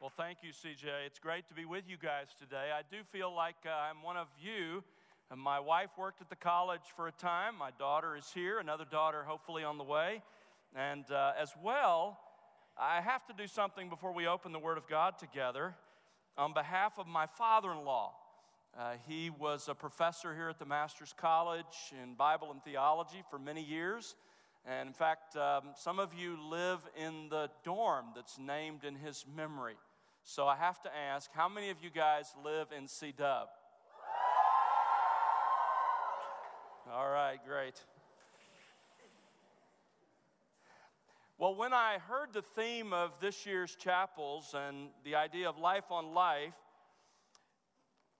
[0.00, 1.06] Well, thank you, CJ.
[1.06, 2.70] It's great to be with you guys today.
[2.72, 4.84] I do feel like uh, I'm one of you.
[5.28, 7.58] And my wife worked at the college for a time.
[7.58, 10.22] My daughter is here, another daughter hopefully on the way.
[10.72, 12.20] And uh, as well,
[12.78, 15.74] I have to do something before we open the Word of God together
[16.36, 18.14] on behalf of my father in law.
[18.78, 23.40] Uh, he was a professor here at the Master's College in Bible and Theology for
[23.40, 24.14] many years.
[24.64, 29.24] And in fact, um, some of you live in the dorm that's named in his
[29.36, 29.74] memory.
[30.30, 33.48] So I have to ask how many of you guys live in C Dub?
[36.92, 37.82] All right, great.
[41.38, 45.90] Well, when I heard the theme of this year's chapels and the idea of life
[45.90, 46.52] on life,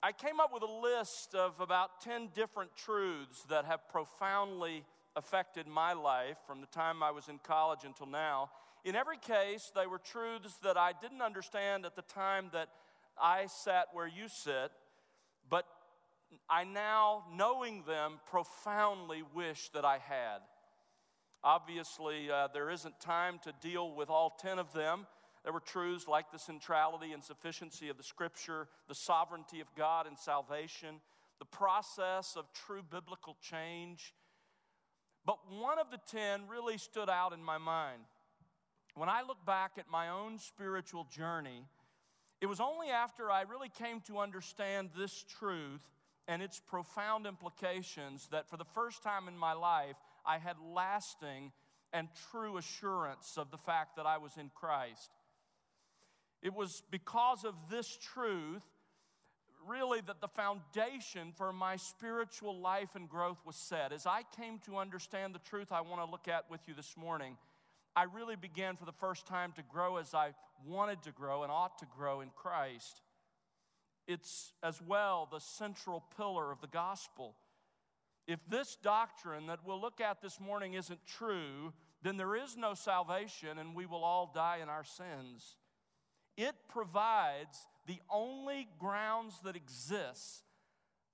[0.03, 5.67] I came up with a list of about 10 different truths that have profoundly affected
[5.67, 8.49] my life from the time I was in college until now.
[8.85, 12.69] In every case, they were truths that I didn't understand at the time that
[13.21, 14.71] I sat where you sit,
[15.51, 15.67] but
[16.49, 20.39] I now, knowing them, profoundly wish that I had.
[21.43, 25.07] Obviously, uh, there isn't time to deal with all 10 of them.
[25.45, 30.07] There were truths like the centrality and sufficiency of the scripture, the sovereignty of God
[30.07, 31.01] and salvation,
[31.39, 34.13] the process of true biblical change,
[35.25, 38.03] but one of the 10 really stood out in my mind.
[38.99, 41.65] When I look back at my own spiritual journey,
[42.41, 45.83] it was only after I really came to understand this truth
[46.27, 49.95] and its profound implications that for the first time in my life,
[50.27, 51.53] I had lasting
[51.93, 55.13] and true assurance of the fact that I was in Christ.
[56.43, 58.65] It was because of this truth
[59.67, 63.93] really that the foundation for my spiritual life and growth was set.
[63.93, 66.97] As I came to understand the truth I want to look at with you this
[66.97, 67.37] morning,
[67.99, 70.31] I really began for the first time to grow as I
[70.65, 73.03] wanted to grow and ought to grow in Christ.
[74.07, 77.35] It's as well the central pillar of the gospel.
[78.29, 82.75] If this doctrine that we'll look at this morning isn't true, then there is no
[82.75, 85.57] salvation and we will all die in our sins.
[86.37, 90.45] It provides the only grounds that exists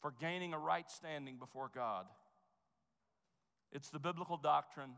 [0.03, 2.05] for gaining a right standing before God.
[3.73, 4.93] It's the biblical doctrine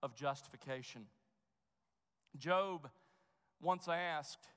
[0.00, 1.06] of justification.
[2.38, 2.88] Job
[3.60, 4.48] once asked,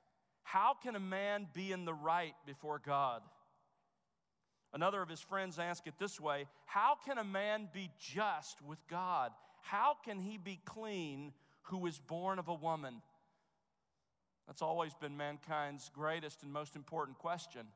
[0.42, 3.22] How can a man be in the right before God?
[4.72, 8.78] Another of his friends asked it this way How can a man be just with
[8.88, 9.32] God?
[9.62, 13.02] How can he be clean who is born of a woman?
[14.46, 17.66] That's always been mankind's greatest and most important question.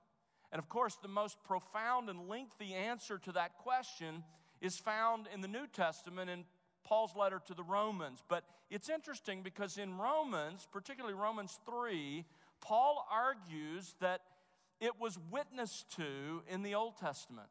[0.50, 4.24] And of course, the most profound and lengthy answer to that question
[4.60, 6.44] is found in the New Testament in
[6.92, 8.22] Paul's letter to the Romans.
[8.28, 12.22] But it's interesting because in Romans, particularly Romans 3,
[12.60, 14.20] Paul argues that
[14.78, 17.48] it was witnessed to in the Old Testament.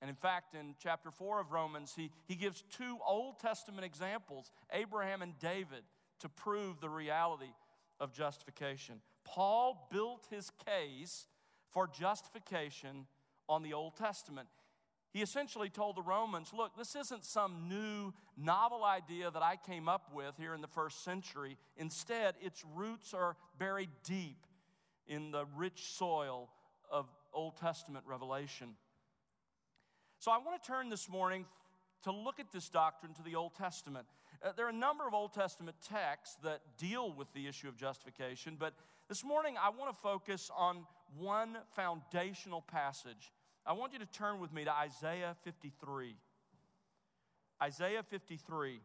[0.00, 4.52] And in fact, in chapter 4 of Romans, he, he gives two Old Testament examples,
[4.72, 5.82] Abraham and David,
[6.20, 7.50] to prove the reality
[7.98, 9.00] of justification.
[9.24, 11.26] Paul built his case
[11.72, 13.08] for justification
[13.48, 14.46] on the Old Testament.
[15.12, 19.86] He essentially told the Romans, look, this isn't some new, novel idea that I came
[19.86, 21.58] up with here in the first century.
[21.76, 24.46] Instead, its roots are buried deep
[25.06, 26.48] in the rich soil
[26.90, 28.68] of Old Testament revelation.
[30.18, 31.44] So I want to turn this morning
[32.04, 34.06] to look at this doctrine to the Old Testament.
[34.42, 37.76] Uh, there are a number of Old Testament texts that deal with the issue of
[37.76, 38.72] justification, but
[39.08, 40.86] this morning I want to focus on
[41.18, 43.30] one foundational passage.
[43.64, 46.16] I want you to turn with me to Isaiah 53.
[47.62, 48.80] Isaiah 53.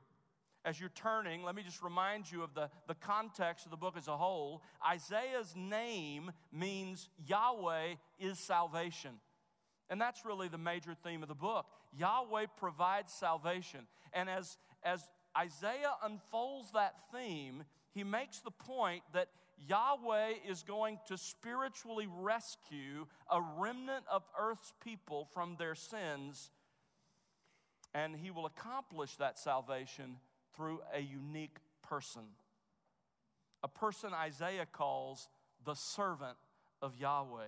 [0.65, 3.95] As you're turning, let me just remind you of the, the context of the book
[3.97, 4.61] as a whole.
[4.87, 9.11] Isaiah's name means Yahweh is salvation.
[9.89, 11.65] And that's really the major theme of the book.
[11.97, 13.87] Yahweh provides salvation.
[14.13, 15.07] And as, as
[15.37, 19.29] Isaiah unfolds that theme, he makes the point that
[19.67, 26.51] Yahweh is going to spiritually rescue a remnant of earth's people from their sins,
[27.93, 30.17] and he will accomplish that salvation
[30.55, 32.23] through a unique person.
[33.63, 35.29] A person Isaiah calls
[35.65, 36.37] the servant
[36.81, 37.47] of Yahweh.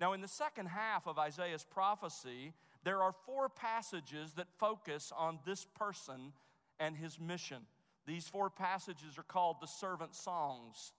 [0.00, 2.52] Now, in the second half of Isaiah's prophecy,
[2.82, 6.32] there are four passages that focus on this person
[6.78, 7.62] and his mission.
[8.06, 10.92] These four passages are called the servant songs.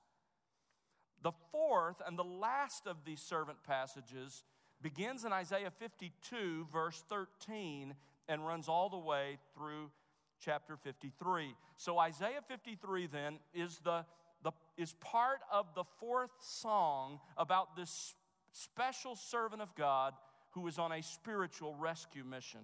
[1.22, 4.44] The fourth and the last of these servant passages
[4.81, 7.95] begins in Isaiah 52, verse 13,
[8.27, 9.92] and runs all the way through
[10.39, 11.56] chapter 53.
[11.77, 14.06] So, Isaiah 53 then is the,
[14.44, 18.16] the is part of the fourth song about this
[18.51, 20.13] special servant of God
[20.51, 22.62] who is on a spiritual rescue mission.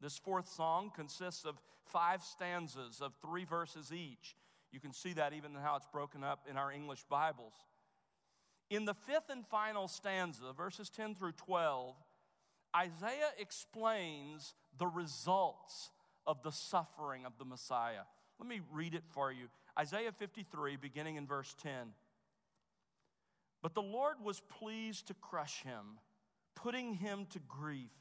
[0.00, 4.36] This fourth song consists of five stanzas of three verses each.
[4.72, 7.54] You can see that even in how it's broken up in our English Bibles.
[8.70, 11.94] In the fifth and final stanza, verses 10 through 12,
[12.76, 15.90] Isaiah explains the results
[16.26, 18.02] of the suffering of the Messiah.
[18.38, 19.46] Let me read it for you.
[19.78, 21.92] Isaiah 53, beginning in verse 10.
[23.62, 25.98] But the Lord was pleased to crush him,
[26.54, 27.92] putting him to grief.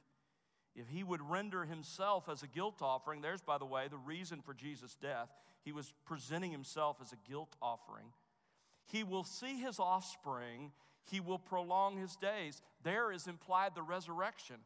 [0.76, 4.42] If he would render himself as a guilt offering, there's, by the way, the reason
[4.42, 5.30] for Jesus' death.
[5.64, 8.08] He was presenting himself as a guilt offering.
[8.86, 10.72] He will see his offspring,
[11.10, 12.62] he will prolong his days.
[12.84, 14.58] There is implied the resurrection.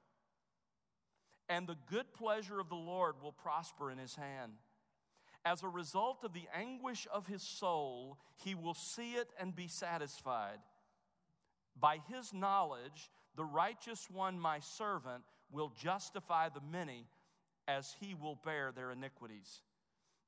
[1.50, 4.54] And the good pleasure of the Lord will prosper in his hand.
[5.46, 9.68] As a result of the anguish of his soul, he will see it and be
[9.68, 10.58] satisfied.
[11.80, 17.06] By his knowledge, the righteous one, my servant, will justify the many
[17.68, 19.62] as he will bear their iniquities.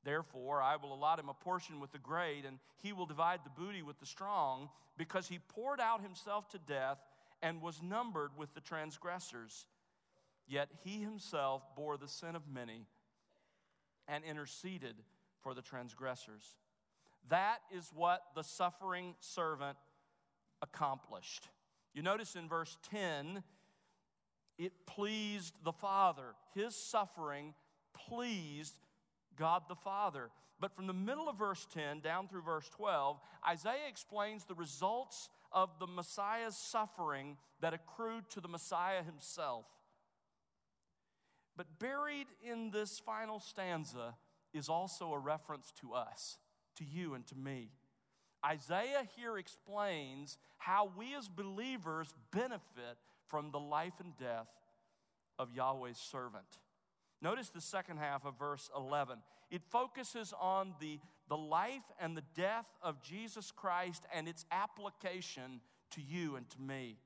[0.04, 3.62] Therefore, I will allot him a portion with the great, and he will divide the
[3.62, 7.00] booty with the strong, because he poured out himself to death
[7.42, 9.66] and was numbered with the transgressors.
[10.48, 12.86] Yet he himself bore the sin of many
[14.08, 14.96] and interceded
[15.42, 16.56] for the transgressors.
[17.30, 19.78] That is what the suffering servant
[20.62, 21.48] accomplished.
[21.94, 23.44] You notice in verse 10,
[24.60, 26.36] it pleased the Father.
[26.54, 27.56] His suffering
[28.08, 28.78] pleased
[29.36, 30.30] God the Father.
[30.60, 33.18] But from the middle of verse 10 down through verse 12,
[33.50, 39.66] Isaiah explains the results of the Messiah's suffering that accrued to the Messiah himself.
[41.56, 44.16] But buried in this final stanza
[44.54, 46.38] is also a reference to us,
[46.76, 47.72] to you and to me.
[48.46, 52.98] Isaiah here explains how we as believers benefit
[53.30, 54.48] from the life and death
[55.38, 56.60] of Yahweh's servant.
[57.22, 59.20] Notice the second half of verse 11.
[59.52, 65.62] It focuses on the, the life and the death of Jesus Christ and its application
[65.92, 66.98] to you and to me.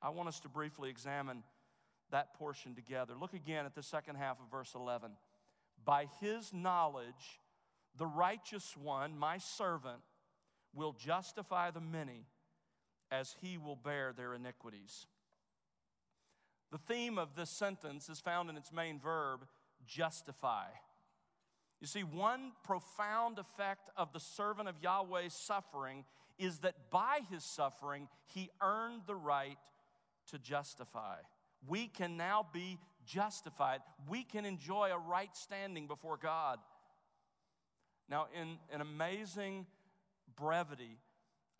[0.00, 1.42] I want us to briefly examine
[2.10, 3.14] that portion together.
[3.18, 5.12] Look again at the second half of verse 11.
[5.84, 7.40] By his knowledge,
[7.96, 10.00] the righteous one, my servant,
[10.74, 12.24] will justify the many
[13.12, 15.06] as he will bear their iniquities.
[16.72, 19.46] The theme of this sentence is found in its main verb,
[19.86, 20.64] justify.
[21.80, 26.04] You see, one profound effect of the servant of Yahweh's suffering
[26.38, 29.58] is that by his suffering, he earned the right
[30.30, 31.16] to justify.
[31.68, 33.80] We can now be justified.
[34.08, 36.58] We can enjoy a right standing before God.
[38.08, 39.66] Now, in an amazing
[40.36, 40.98] brevity,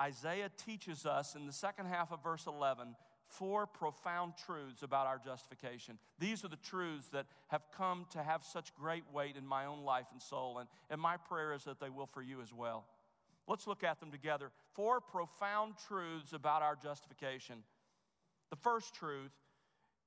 [0.02, 2.96] Isaiah teaches us in the second half of verse 11
[3.28, 5.98] four profound truths about our justification.
[6.18, 9.84] These are the truths that have come to have such great weight in my own
[9.84, 12.84] life and soul, and, and my prayer is that they will for you as well.
[13.48, 14.50] Let's look at them together.
[14.74, 17.62] Four profound truths about our justification.
[18.50, 19.32] The first truth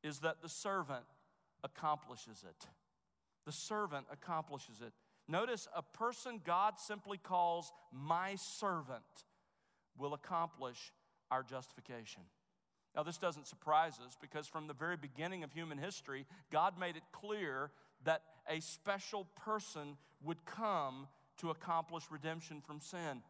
[0.04, 1.06] is that the servant
[1.64, 2.68] accomplishes it.
[3.46, 4.94] The servant accomplishes it.
[5.28, 9.02] Notice a person God simply calls my servant
[9.98, 10.92] will accomplish
[11.32, 12.22] our justification.
[12.96, 16.96] Now, this doesn't surprise us because from the very beginning of human history, God made
[16.96, 17.72] it clear
[18.06, 21.08] that a special person would come
[21.40, 23.22] to accomplish redemption from sin.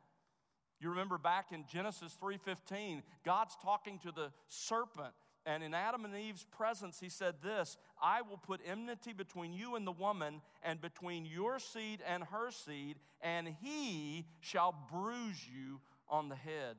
[0.79, 6.15] You remember back in Genesis 3:15, God's talking to the serpent and in Adam and
[6.15, 10.81] Eve's presence, he said this I will put enmity between you and the woman, and
[10.81, 16.77] between your seed and her seed, and he shall bruise you on the head.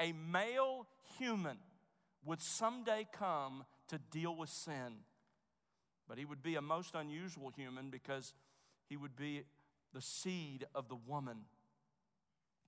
[0.00, 0.86] A male
[1.18, 1.58] human
[2.24, 5.04] would someday come to deal with sin,
[6.08, 8.34] but he would be a most unusual human because
[8.88, 9.42] he would be
[9.92, 11.38] the seed of the woman.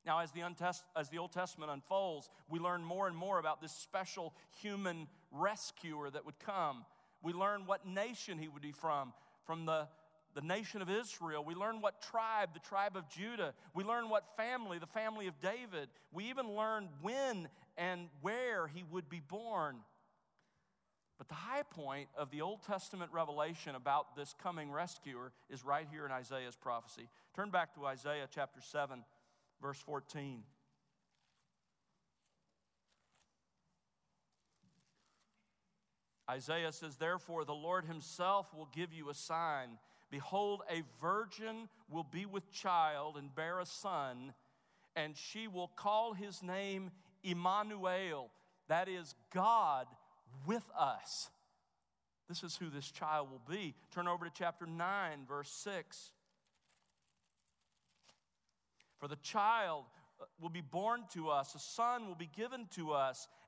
[0.04, 3.61] Now, as the, Untest- as the Old Testament unfolds, we learn more and more about
[3.61, 6.85] this special human rescuer that would come.
[7.23, 9.12] We learn what nation he would be from,
[9.47, 9.87] from the,
[10.34, 11.44] the nation of Israel.
[11.44, 13.54] We learn what tribe, the tribe of Judah.
[13.74, 15.88] We learn what family, the family of David.
[16.12, 19.76] We even learn when and where he would be born.
[21.18, 25.86] But the high point of the Old Testament revelation about this coming rescuer is right
[25.90, 27.08] here in Isaiah's prophecy.
[27.34, 29.04] Turn back to Isaiah chapter 7
[29.62, 30.42] verse 14.
[36.28, 39.78] Isaiah says, Therefore, the Lord himself will give you a sign.
[40.12, 44.35] Behold, a virgin will be with child and bear a son,
[44.95, 46.90] and she will call his name
[47.25, 48.31] Emmanuel.
[48.69, 49.87] That is, God
[50.45, 51.31] with us.
[52.28, 53.75] This is who this child will be.
[53.90, 56.11] Turn over to chapter 9, verse 6.
[58.99, 59.85] For the child
[60.21, 63.28] uh, will be born to us, a son will be given to us,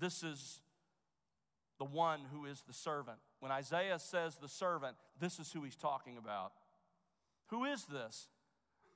[0.00, 0.60] This is
[1.78, 3.18] the one who is the servant.
[3.40, 6.52] When Isaiah says the servant, this is who he's talking about.
[7.48, 8.28] Who is this?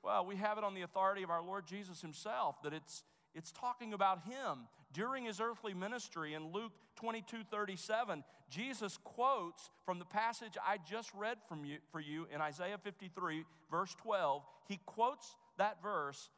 [0.03, 3.03] Well, we have it on the authority of our Lord Jesus himself that it's,
[3.35, 4.67] it's talking about him.
[4.93, 11.11] During his earthly ministry in Luke 22 37, Jesus quotes from the passage I just
[11.15, 14.43] read from you, for you in Isaiah 53, verse 12.
[14.69, 16.29] He quotes that verse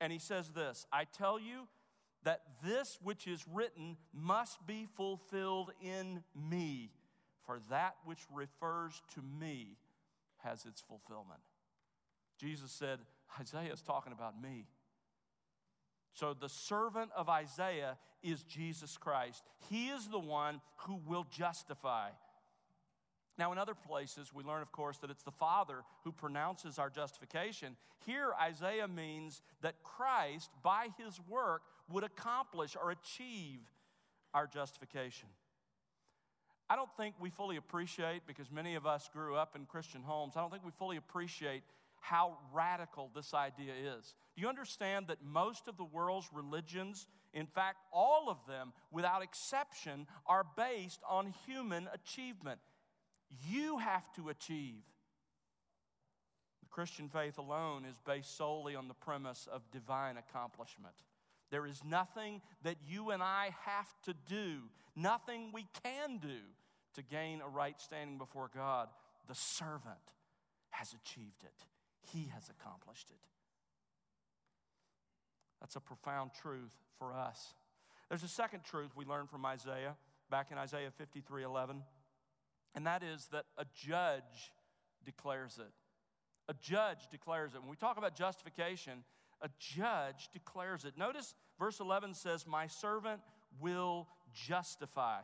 [0.00, 1.68] and he says this I tell you
[2.24, 6.90] that this which is written must be fulfilled in me,
[7.44, 9.76] for that which refers to me
[10.38, 11.40] has its fulfillment.
[12.38, 12.98] Jesus said,
[13.40, 14.66] Isaiah is talking about me.
[16.14, 19.42] So the servant of Isaiah is Jesus Christ.
[19.70, 22.10] He is the one who will justify.
[23.42, 26.88] Now, in other places, we learn, of course, that it's the Father who pronounces our
[26.88, 27.74] justification.
[28.06, 33.58] Here, Isaiah means that Christ, by his work, would accomplish or achieve
[34.32, 35.28] our justification.
[36.70, 40.34] I don't think we fully appreciate, because many of us grew up in Christian homes,
[40.36, 41.64] I don't think we fully appreciate
[41.98, 44.14] how radical this idea is.
[44.36, 49.20] Do you understand that most of the world's religions, in fact, all of them, without
[49.20, 52.60] exception, are based on human achievement?
[53.50, 54.82] You have to achieve.
[56.60, 60.94] The Christian faith alone is based solely on the premise of divine accomplishment.
[61.50, 64.58] There is nothing that you and I have to do,
[64.96, 66.38] nothing we can do
[66.94, 68.88] to gain a right standing before God.
[69.28, 69.96] The servant
[70.70, 71.66] has achieved it
[72.10, 73.26] he has accomplished it.
[75.60, 77.54] That's a profound truth for us.
[78.08, 79.96] There's a second truth we learn from Isaiah,
[80.30, 81.82] back in Isaiah 53 11,
[82.74, 84.52] and that is that a judge
[85.04, 85.72] declares it.
[86.48, 87.60] A judge declares it.
[87.60, 89.04] When we talk about justification,
[89.40, 90.96] a judge declares it.
[90.96, 93.20] Notice verse 11 says, My servant
[93.60, 95.20] will justify.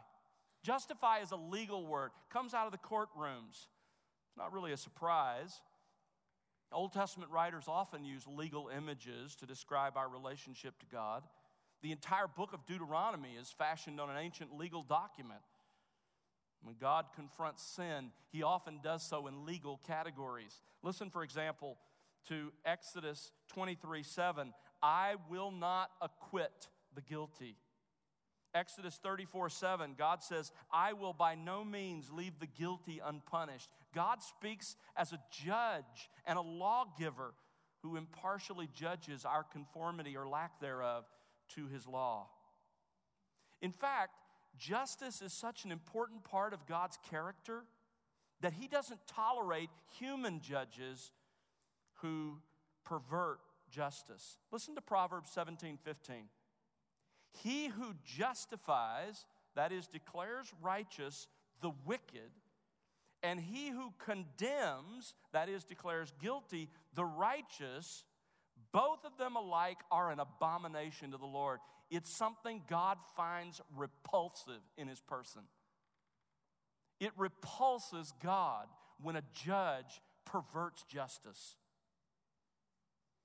[0.62, 3.66] Justify is a legal word, comes out of the courtrooms.
[4.28, 5.60] It's not really a surprise.
[6.72, 11.22] Old Testament writers often use legal images to describe our relationship to God.
[11.82, 15.40] The entire book of Deuteronomy is fashioned on an ancient legal document.
[16.62, 20.60] When God confronts sin, he often does so in legal categories.
[20.82, 21.78] Listen, for example,
[22.28, 24.52] to Exodus 23 7.
[24.82, 27.56] I will not acquit the guilty.
[28.54, 33.68] Exodus 34 7, God says, I will by no means leave the guilty unpunished.
[33.94, 37.34] God speaks as a judge and a lawgiver
[37.82, 41.04] who impartially judges our conformity or lack thereof
[41.54, 42.28] to his law.
[43.60, 44.12] In fact,
[44.58, 47.64] justice is such an important part of God's character
[48.40, 51.12] that he doesn't tolerate human judges
[51.94, 52.38] who
[52.84, 54.38] pervert justice.
[54.52, 56.16] Listen to Proverbs 17 15.
[57.42, 61.28] He who justifies, that is, declares righteous
[61.60, 62.30] the wicked,
[63.22, 68.04] and he who condemns, that is, declares guilty the righteous,
[68.72, 71.60] both of them alike are an abomination to the Lord.
[71.90, 75.42] It's something God finds repulsive in his person.
[77.00, 78.66] It repulses God
[79.00, 81.56] when a judge perverts justice.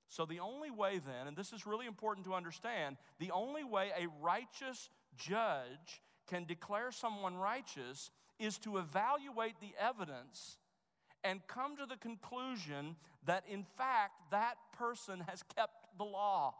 [0.08, 3.90] So, the only way then, and this is really important to understand, the only way
[3.98, 10.56] a righteous judge can declare someone righteous is to evaluate the evidence
[11.24, 16.54] and come to the conclusion that, in fact, that person has kept the law.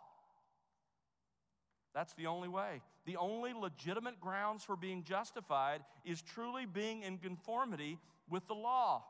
[1.95, 2.81] That's the only way.
[3.05, 9.05] The only legitimate grounds for being justified is truly being in conformity with the law.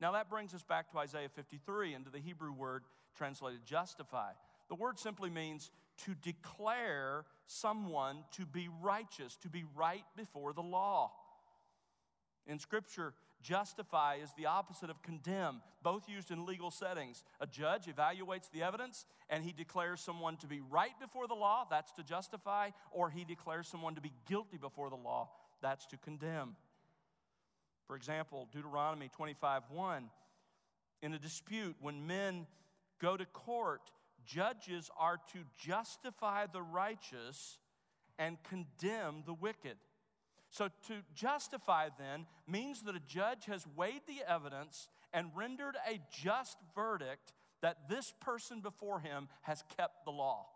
[0.00, 2.84] Now, that brings us back to Isaiah 53 and to the Hebrew word
[3.16, 4.32] translated justify.
[4.68, 5.70] The word simply means
[6.04, 11.12] to declare someone to be righteous, to be right before the law.
[12.46, 17.24] In Scripture, justify is the opposite of condemn, both used in legal settings.
[17.40, 21.66] A judge evaluates the evidence and he declares someone to be right before the law,
[21.70, 25.30] that's to justify, or he declares someone to be guilty before the law,
[25.62, 26.56] that's to condemn.
[27.86, 30.10] For example, Deuteronomy 25 1.
[31.02, 32.46] In a dispute, when men
[33.00, 33.90] go to court,
[34.24, 37.58] judges are to justify the righteous
[38.18, 39.76] and condemn the wicked.
[40.50, 46.00] So, to justify then means that a judge has weighed the evidence and rendered a
[46.10, 50.46] just verdict that this person before him has kept the law.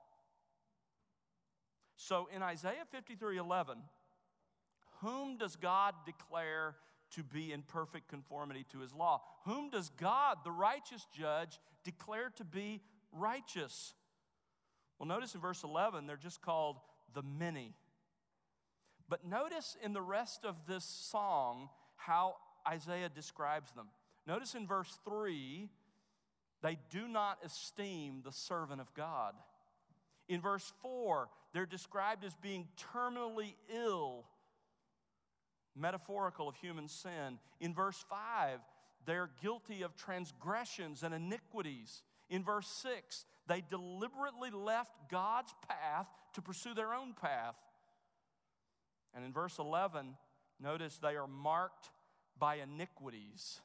[1.97, 3.79] So, in Isaiah 53 11,
[5.01, 6.75] whom does God declare
[7.13, 9.23] to be in perfect conformity to his law?
[9.45, 12.81] Whom does God, the righteous judge, declare to be
[13.13, 13.95] righteous?
[14.99, 16.79] Well, notice in verse 11, they're just called
[17.15, 17.75] the many.
[19.09, 23.89] But notice in the rest of this song how Isaiah describes them.
[24.27, 25.69] Notice in verse 3,
[26.63, 29.35] they do not esteem the servant of God.
[30.29, 34.25] In verse 4, they're described as being terminally ill,
[35.77, 37.39] metaphorical of human sin.
[37.61, 38.61] In verse 5,
[39.05, 42.03] they're guilty of transgressions and iniquities.
[42.31, 47.57] In verse 6, they deliberately left God's path to pursue their own path.
[49.15, 50.17] And in verse 11,
[50.61, 51.91] notice they are marked
[52.39, 53.61] by iniquities.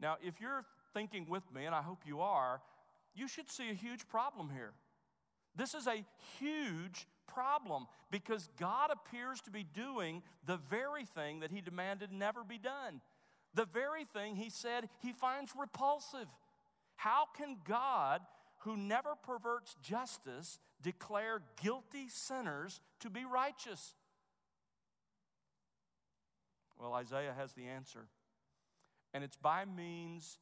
[0.00, 2.60] Now, if you're thinking with me, and I hope you are,
[3.14, 4.72] you should see a huge problem here.
[5.54, 6.04] This is a
[6.38, 12.44] huge problem because God appears to be doing the very thing that He demanded never
[12.44, 13.00] be done,
[13.54, 16.28] the very thing He said He finds repulsive.
[16.96, 18.20] How can God,
[18.60, 23.94] who never perverts justice, declare guilty sinners to be righteous?
[26.80, 28.06] Well, Isaiah has the answer.
[29.12, 30.38] And it's by means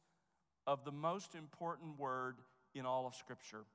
[0.65, 2.37] of the most important word
[2.73, 3.65] in all of Scripture,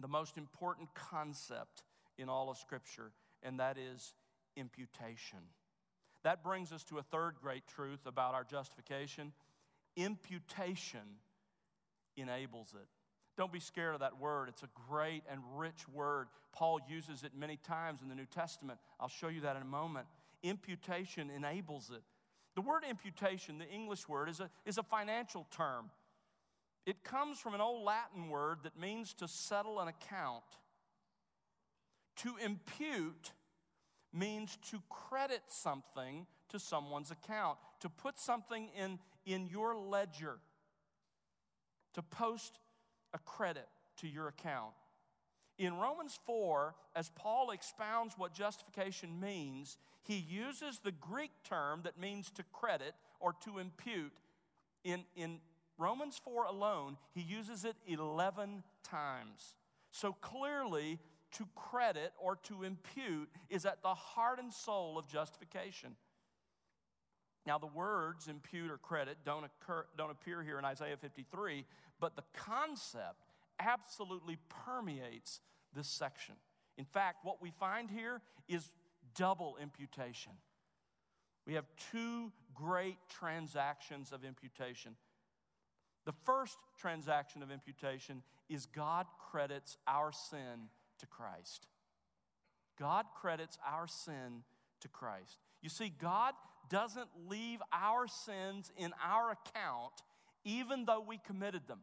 [0.00, 1.82] the most important concept
[2.16, 4.14] in all of Scripture, and that is
[4.56, 5.38] imputation.
[6.24, 9.32] That brings us to a third great truth about our justification
[9.98, 11.18] imputation
[12.16, 12.86] enables it.
[13.36, 14.48] Don't be scared of that word.
[14.48, 16.28] It's a great and rich word.
[16.52, 18.78] Paul uses it many times in the New Testament.
[19.00, 20.06] I'll show you that in a moment
[20.42, 22.02] imputation enables it.
[22.54, 25.90] The word imputation, the English word, is a, is a financial term.
[26.86, 30.44] It comes from an old Latin word that means to settle an account.
[32.16, 33.32] To impute
[34.12, 40.38] means to credit something to someone's account, to put something in, in your ledger,
[41.94, 42.58] to post
[43.12, 44.72] a credit to your account.
[45.58, 51.98] In Romans 4, as Paul expounds what justification means, he uses the Greek term that
[51.98, 54.12] means to credit or to impute.
[54.84, 55.40] In, in
[55.76, 59.54] Romans 4 alone, he uses it 11 times.
[59.90, 61.00] So clearly,
[61.32, 65.96] to credit or to impute is at the heart and soul of justification.
[67.46, 71.64] Now, the words impute or credit don't, occur, don't appear here in Isaiah 53,
[71.98, 73.27] but the concept
[73.58, 75.40] absolutely permeates
[75.74, 76.34] this section.
[76.76, 78.70] In fact, what we find here is
[79.14, 80.32] double imputation.
[81.46, 84.96] We have two great transactions of imputation.
[86.04, 90.68] The first transaction of imputation is God credits our sin
[91.00, 91.66] to Christ.
[92.78, 94.44] God credits our sin
[94.80, 95.38] to Christ.
[95.62, 96.34] You see, God
[96.70, 100.02] doesn't leave our sins in our account
[100.44, 101.80] even though we committed them.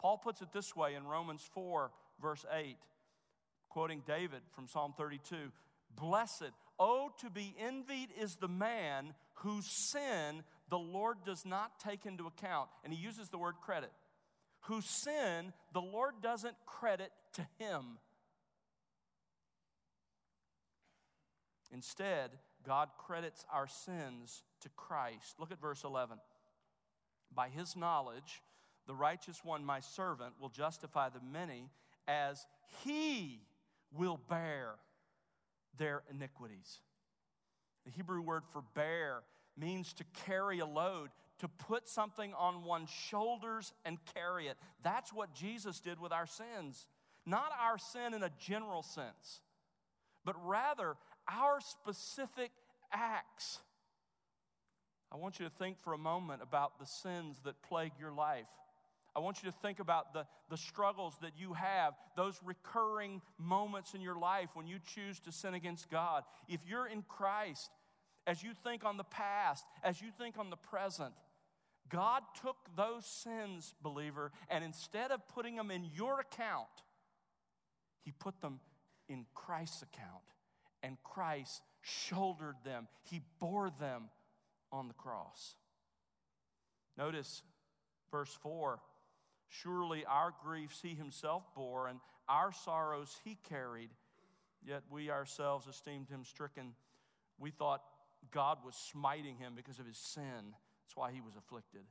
[0.00, 1.90] Paul puts it this way in Romans 4,
[2.22, 2.76] verse 8,
[3.68, 5.52] quoting David from Psalm 32
[5.94, 12.06] Blessed, oh, to be envied is the man whose sin the Lord does not take
[12.06, 12.70] into account.
[12.82, 13.90] And he uses the word credit.
[14.62, 17.98] Whose sin the Lord doesn't credit to him.
[21.72, 22.30] Instead,
[22.66, 25.36] God credits our sins to Christ.
[25.38, 26.18] Look at verse 11.
[27.34, 28.42] By his knowledge,
[28.90, 31.70] the righteous one, my servant, will justify the many
[32.08, 32.44] as
[32.82, 33.38] he
[33.96, 34.74] will bear
[35.78, 36.80] their iniquities.
[37.84, 39.20] The Hebrew word for bear
[39.56, 44.56] means to carry a load, to put something on one's shoulders and carry it.
[44.82, 46.88] That's what Jesus did with our sins.
[47.24, 49.40] Not our sin in a general sense,
[50.24, 50.96] but rather
[51.28, 52.50] our specific
[52.92, 53.60] acts.
[55.12, 58.48] I want you to think for a moment about the sins that plague your life.
[59.14, 63.94] I want you to think about the, the struggles that you have, those recurring moments
[63.94, 66.22] in your life when you choose to sin against God.
[66.48, 67.70] If you're in Christ
[68.26, 71.12] as you think on the past, as you think on the present,
[71.88, 76.68] God took those sins, believer, and instead of putting them in your account,
[78.04, 78.60] He put them
[79.08, 80.22] in Christ's account.
[80.82, 84.04] And Christ shouldered them, He bore them
[84.70, 85.56] on the cross.
[86.96, 87.42] Notice
[88.12, 88.78] verse 4
[89.50, 93.90] Surely our griefs He Himself bore, and our sorrows He carried,
[94.66, 96.72] yet we ourselves esteemed Him stricken.
[97.38, 97.82] We thought
[98.30, 100.54] God was smiting Him because of His sin.
[100.90, 101.82] That's why he was afflicted.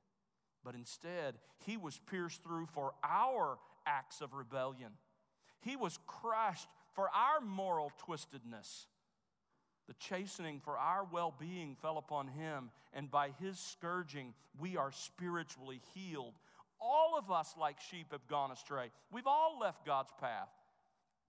[0.61, 4.91] But instead, he was pierced through for our acts of rebellion.
[5.61, 8.87] He was crushed for our moral twistedness.
[9.87, 14.91] The chastening for our well being fell upon him, and by his scourging, we are
[14.91, 16.33] spiritually healed.
[16.81, 18.91] All of us, like sheep, have gone astray.
[19.11, 20.49] We've all left God's path.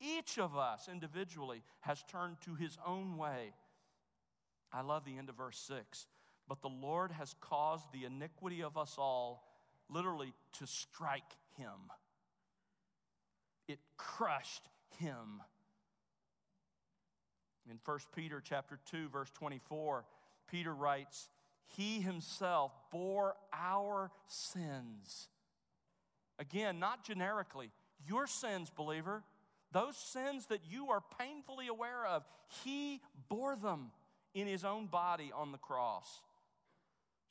[0.00, 3.52] Each of us individually has turned to his own way.
[4.72, 6.06] I love the end of verse 6.
[6.48, 9.44] But the Lord has caused the iniquity of us all
[9.88, 11.92] literally to strike him.
[13.68, 15.42] It crushed him.
[17.68, 20.06] In 1 Peter chapter 2 verse 24,
[20.48, 21.28] Peter writes,
[21.66, 25.28] "He himself bore our sins."
[26.40, 27.70] Again, not generically,
[28.08, 29.22] your sins, believer,
[29.72, 32.24] those sins that you are painfully aware of,
[32.64, 33.90] he bore them
[34.34, 36.22] in his own body on the cross.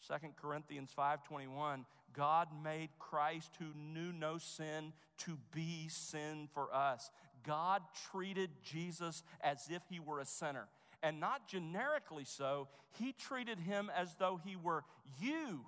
[0.07, 7.11] 2 Corinthians 5:21 God made Christ who knew no sin to be sin for us.
[7.43, 10.67] God treated Jesus as if he were a sinner.
[11.01, 14.83] And not generically so, he treated him as though he were
[15.19, 15.65] you.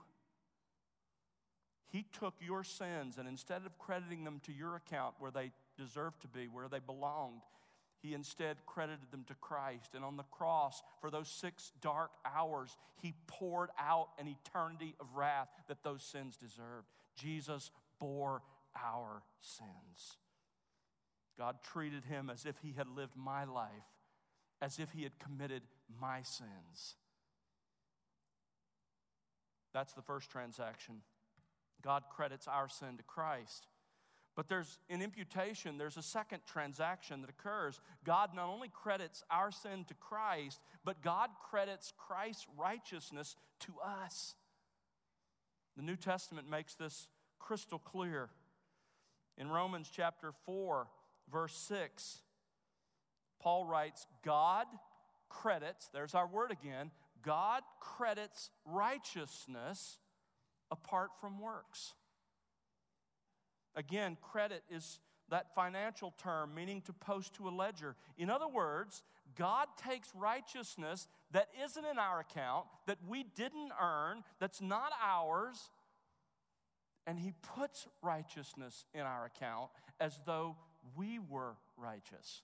[1.92, 6.22] He took your sins and instead of crediting them to your account where they deserved
[6.22, 7.42] to be, where they belonged,
[8.02, 9.92] he instead credited them to Christ.
[9.94, 15.16] And on the cross, for those six dark hours, he poured out an eternity of
[15.16, 16.88] wrath that those sins deserved.
[17.16, 18.42] Jesus bore
[18.76, 20.18] our sins.
[21.38, 23.70] God treated him as if he had lived my life,
[24.62, 25.64] as if he had committed
[26.00, 26.96] my sins.
[29.74, 31.02] That's the first transaction.
[31.82, 33.68] God credits our sin to Christ.
[34.36, 37.82] But there's an imputation, there's a second transaction that occurs.
[38.06, 44.36] God not only credits our sin to Christ, but God credits Christ's righteousness to us.
[45.76, 47.08] The New Testament makes this
[47.40, 48.30] crystal clear.
[49.38, 50.88] In Romans chapter 4,
[51.32, 52.20] verse 6,
[53.42, 54.68] Paul writes, God
[55.30, 56.92] credits, there's our word again,
[57.24, 60.00] God credits righteousness
[60.72, 61.94] apart from works.
[63.76, 67.96] Again, credit is that financial term meaning to post to a ledger.
[68.18, 69.04] In other words,
[69.36, 75.70] God takes righteousness that isn't in our account, that we didn't earn, that's not ours,
[77.08, 80.58] and He puts righteousness in our account as though
[80.96, 82.42] we were righteous.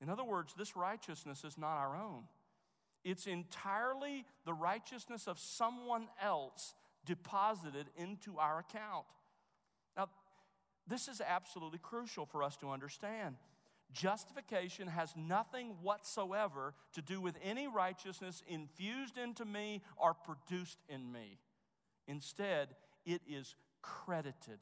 [0.00, 2.24] In other words, this righteousness is not our own.
[3.04, 9.04] It's entirely the righteousness of someone else deposited into our account.
[9.96, 10.08] Now,
[10.86, 13.36] this is absolutely crucial for us to understand.
[13.92, 21.12] Justification has nothing whatsoever to do with any righteousness infused into me or produced in
[21.12, 21.38] me.
[22.08, 22.68] Instead,
[23.04, 24.58] it is credited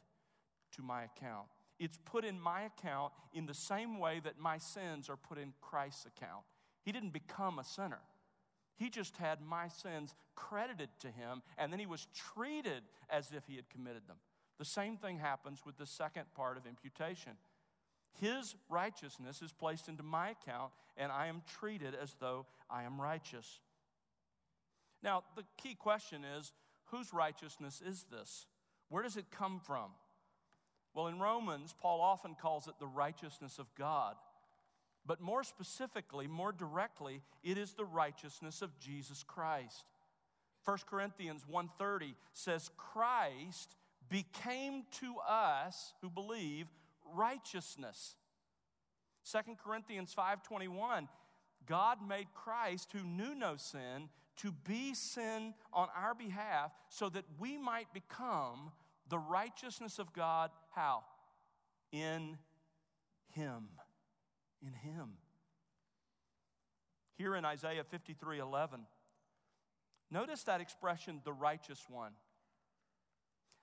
[0.73, 1.47] to my account.
[1.79, 5.53] It's put in my account in the same way that my sins are put in
[5.61, 6.45] Christ's account.
[6.85, 8.01] He didn't become a sinner.
[8.83, 13.47] He just had my sins credited to him, and then he was treated as if
[13.47, 14.17] he had committed them.
[14.59, 17.35] The same thing happens with the second part of imputation.
[18.21, 23.01] His righteousness is placed into my account, and I am treated as though I am
[23.01, 23.61] righteous.
[25.01, 26.53] Now, the key question is
[26.87, 28.47] whose righteousness is this?
[28.89, 29.93] Where does it come from?
[30.93, 34.17] Well, in Romans, Paul often calls it the righteousness of God.
[35.05, 39.85] But more specifically, more directly, it is the righteousness of Jesus Christ.
[40.65, 43.77] 1 Corinthians 1:30 says Christ
[44.09, 46.69] became to us who believe
[47.05, 48.17] righteousness.
[49.25, 51.09] 2 Corinthians 5:21
[51.67, 57.25] God made Christ who knew no sin to be sin on our behalf so that
[57.39, 58.73] we might become
[59.09, 61.05] the righteousness of God how?
[61.93, 62.39] In
[63.29, 63.69] him
[64.67, 65.11] in Him.
[67.17, 68.81] Here in Isaiah 53 11,
[70.11, 72.13] notice that expression, the righteous one.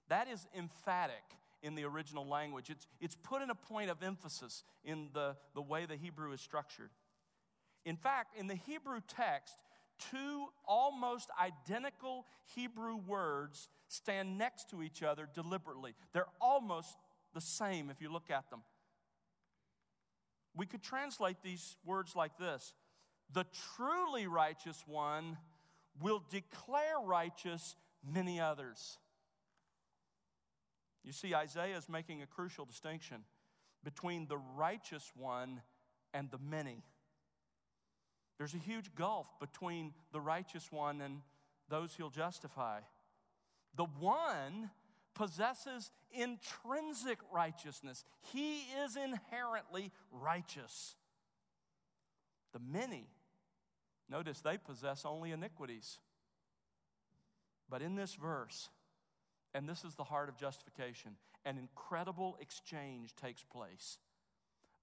[0.10, 1.24] That is emphatic
[1.62, 2.70] in the original language.
[2.70, 6.42] It's, it's put in a point of emphasis in the, the way the Hebrew is
[6.42, 6.90] structured.
[7.86, 9.56] In fact, in the Hebrew text,
[10.12, 15.94] two almost identical Hebrew words stand next to each other deliberately.
[16.14, 16.98] They're almost
[17.34, 18.62] the same if you look at them.
[20.56, 22.74] We could translate these words like this
[23.34, 25.38] The truly righteous one
[26.02, 28.98] will declare righteous many others.
[31.04, 33.24] You see, Isaiah is making a crucial distinction
[33.84, 35.62] between the righteous one
[36.14, 36.84] and the many.
[38.38, 41.22] There's a huge gulf between the righteous one and
[41.70, 42.80] those he'll justify.
[43.76, 44.72] The one
[45.14, 50.96] possesses intrinsic righteousness, he is inherently righteous.
[52.54, 53.08] The many,
[54.10, 56.00] notice they possess only iniquities.
[57.70, 58.70] But in this verse,
[59.54, 63.98] and this is the heart of justification, an incredible exchange takes place.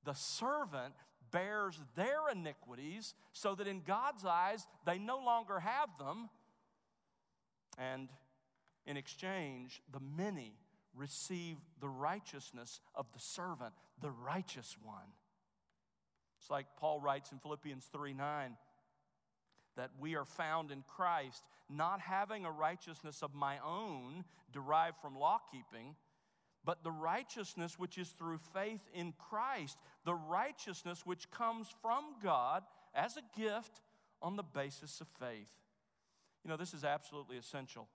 [0.04, 0.94] The servant
[1.32, 6.30] bears their iniquities so that in God's eyes they no longer have them.
[7.78, 8.08] And
[8.86, 10.54] in exchange, the many
[10.94, 15.12] receive the righteousness of the servant, the righteous one.
[16.40, 18.56] It's like Paul writes in Philippians 3 9
[19.76, 25.18] that we are found in Christ, not having a righteousness of my own derived from
[25.18, 25.96] law keeping
[26.66, 32.64] but the righteousness which is through faith in Christ, the righteousness which comes from God
[32.92, 33.80] as a gift
[34.20, 35.52] on the basis of faith.
[36.42, 37.88] You know, this is absolutely essential.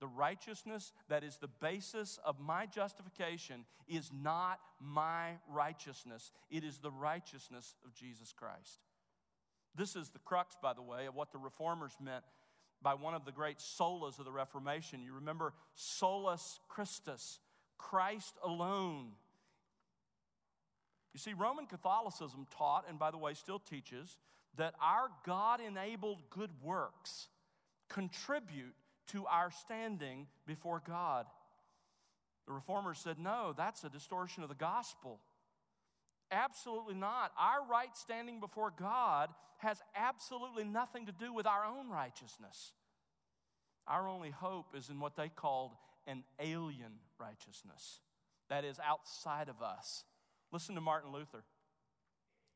[0.00, 6.78] The righteousness that is the basis of my justification is not my righteousness, it is
[6.78, 8.80] the righteousness of Jesus Christ.
[9.74, 12.24] This is the crux, by the way, of what the reformers meant
[12.80, 15.02] by one of the great solas of the Reformation.
[15.02, 17.40] You remember solus Christus,
[17.76, 19.08] Christ alone.
[21.12, 24.16] You see, Roman Catholicism taught, and by the way, still teaches,
[24.56, 27.28] that our God enabled good works
[27.88, 28.74] contribute
[29.08, 31.26] to our standing before God.
[32.46, 35.20] The reformers said, no, that's a distortion of the gospel.
[36.30, 37.32] Absolutely not.
[37.38, 42.72] Our right standing before God has absolutely nothing to do with our own righteousness.
[43.86, 45.72] Our only hope is in what they called
[46.06, 48.00] an alien righteousness
[48.48, 50.04] that is outside of us.
[50.52, 51.44] Listen to Martin Luther.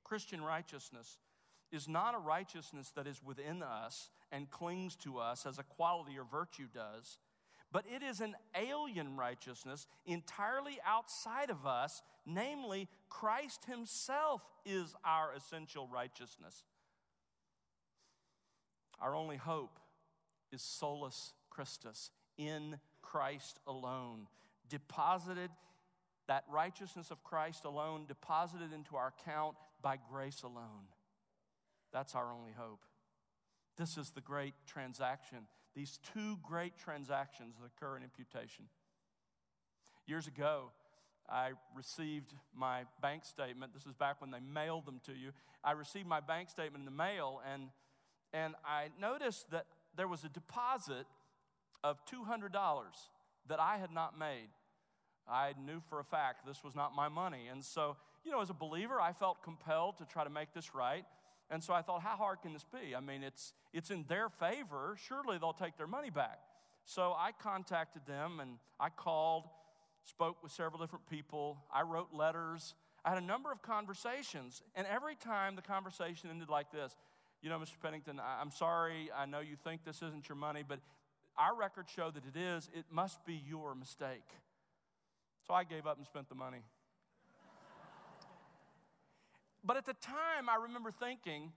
[0.05, 1.19] Christian righteousness
[1.73, 6.19] is not a righteousness that is within us and clings to us as a quality
[6.19, 7.19] or virtue does,
[7.73, 15.33] but it is an alien righteousness entirely outside of us, namely, Christ Himself is our
[15.35, 16.65] essential righteousness.
[19.01, 19.81] Our only hope
[20.53, 24.27] is solus Christus in Christ alone,
[24.69, 25.51] deposited,
[26.29, 30.87] that righteousness of Christ alone, deposited into our account by grace alone.
[31.93, 32.81] That's our only hope.
[33.79, 38.67] This is the great transaction, these two great transactions that occur in imputation.
[40.07, 40.71] Years ago,
[41.29, 43.73] I received my bank statement.
[43.73, 45.31] This is back when they mailed them to you.
[45.65, 47.69] I received my bank statement in the mail, and,
[48.35, 51.07] and I noticed that there was a deposit
[51.85, 52.51] of $200
[53.49, 54.49] that I had not made.
[55.29, 57.47] I knew for a fact this was not my money.
[57.51, 60.75] And so, you know, as a believer, I felt compelled to try to make this
[60.75, 61.05] right.
[61.53, 62.97] And so I thought, how hard can this be?
[62.97, 64.97] I mean, it's, it's in their favor.
[65.07, 66.41] Surely they'll take their money back.
[66.87, 69.45] So I contacted them and I called,
[70.03, 71.59] spoke with several different people.
[71.73, 72.75] I wrote letters.
[73.05, 74.63] I had a number of conversations.
[74.75, 76.97] And every time the conversation ended like this
[77.43, 77.79] You know, Mr.
[77.83, 79.11] Pennington, I'm sorry.
[79.15, 80.81] I know you think this isn't your money, but
[81.37, 84.29] our records show that it is, it must be your mistake.
[85.47, 86.63] So I gave up and spent the money.
[89.65, 91.53] But at the time, I remember thinking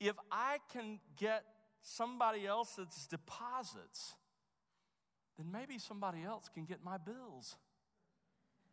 [0.00, 1.44] if I can get
[1.80, 4.14] somebody else's deposits,
[5.38, 7.56] then maybe somebody else can get my bills.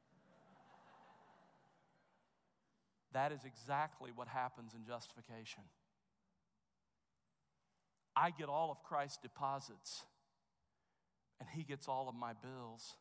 [3.13, 5.63] that is exactly what happens in justification.
[8.15, 10.03] I get all of Christ's deposits,
[11.39, 12.95] and He gets all of my bills.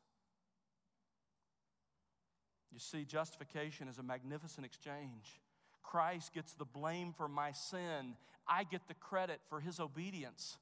[2.79, 5.41] You see, justification is a magnificent exchange.
[5.83, 8.15] Christ gets the blame for my sin,
[8.47, 10.59] I get the credit for His obedience.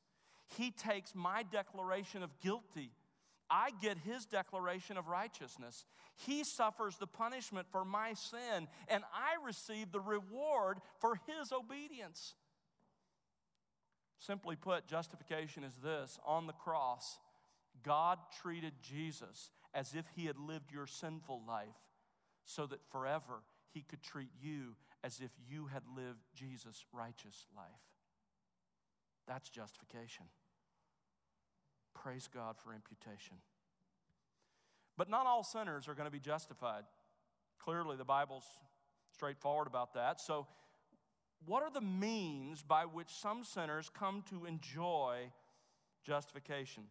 [0.56, 2.90] He takes my declaration of guilty.
[3.50, 5.84] I get his declaration of righteousness.
[6.14, 12.34] He suffers the punishment for my sin, and I receive the reward for his obedience.
[14.18, 17.18] Simply put, justification is this on the cross,
[17.84, 21.85] God treated Jesus as if he had lived your sinful life
[22.46, 23.42] so that forever
[23.74, 27.66] he could treat you as if you had lived Jesus' righteous life.
[29.28, 30.26] That's justification.
[31.94, 33.36] Praise God for imputation.
[34.96, 36.84] But not all sinners are going to be justified.
[37.58, 38.46] Clearly, the Bible's
[39.12, 40.20] straightforward about that.
[40.20, 40.46] So,
[41.44, 45.30] what are the means by which some sinners come to enjoy
[46.04, 46.84] justification?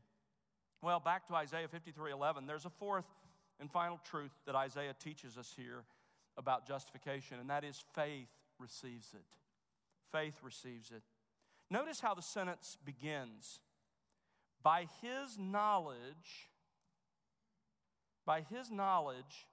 [0.81, 3.05] Well, back to Isaiah 53 11, there's a fourth
[3.59, 5.83] and final truth that Isaiah teaches us here
[6.37, 9.25] about justification, and that is faith receives it.
[10.11, 11.01] Faith receives it.
[11.69, 13.59] Notice how the sentence begins.
[14.61, 16.49] By his knowledge,
[18.25, 19.47] by his knowledge,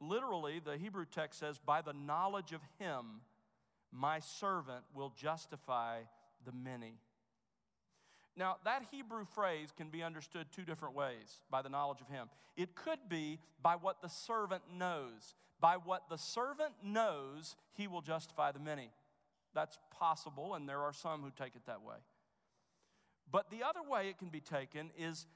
[0.00, 3.22] literally, the Hebrew text says, by the knowledge of him,
[3.92, 6.00] my servant will justify
[6.44, 6.94] the many.
[8.36, 12.28] Now, that Hebrew phrase can be understood two different ways by the knowledge of Him.
[12.56, 15.34] It could be by what the servant knows.
[15.60, 18.90] By what the servant knows, he will justify the many.
[19.54, 21.96] That's possible, and there are some who take it that way.
[23.30, 25.26] But the other way it can be taken is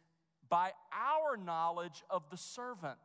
[0.48, 2.98] by our knowledge of the servant.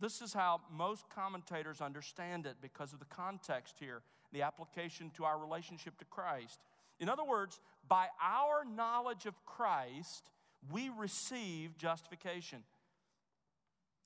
[0.00, 4.02] This is how most commentators understand it because of the context here,
[4.32, 6.60] the application to our relationship to Christ.
[6.98, 10.30] In other words, by our knowledge of Christ,
[10.70, 12.62] we receive justification.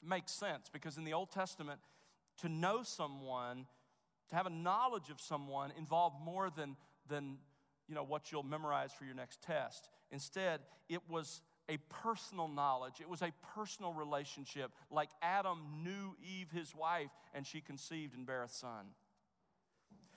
[0.02, 1.80] It makes sense because in the Old Testament,
[2.38, 3.66] to know someone,
[4.30, 6.76] to have a knowledge of someone, involved more than,
[7.08, 7.38] than
[7.88, 9.88] you know, what you'll memorize for your next test.
[10.10, 12.94] Instead, it was a personal knowledge.
[13.00, 18.26] It was a personal relationship, like Adam knew Eve, his wife, and she conceived and
[18.26, 18.86] bare a son.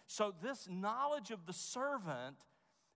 [0.08, 2.38] So, this knowledge of the servant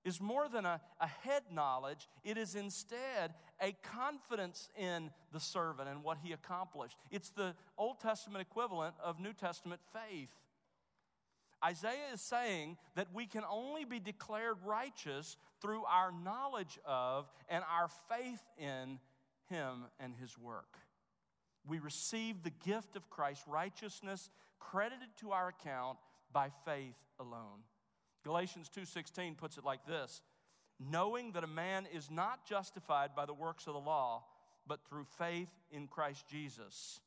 [0.06, 5.90] is more than a, a head knowledge, it is instead a confidence in the servant
[5.90, 6.98] and what he accomplished.
[7.12, 10.32] It's the Old Testament equivalent of New Testament faith.
[11.66, 17.64] Isaiah is saying that we can only be declared righteous through our knowledge of and
[17.70, 19.00] our faith in
[19.50, 20.78] him and his work.
[21.68, 24.30] We receive the gift of Christ's righteousness
[24.60, 25.98] credited to our account
[26.32, 27.64] by faith alone.
[28.28, 30.22] Galatians 2:16 puts it like this:
[30.80, 34.26] knowing that a man is not justified by the works of the law,
[34.68, 37.00] but through faith in Christ Jesus.